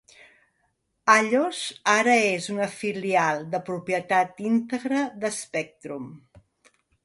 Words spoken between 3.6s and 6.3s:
propietat íntegra d"Spectrum.